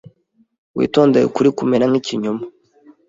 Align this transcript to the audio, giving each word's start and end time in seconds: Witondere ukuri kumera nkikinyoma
Witondere 0.77 1.23
ukuri 1.29 1.49
kumera 1.57 1.85
nkikinyoma 1.89 2.43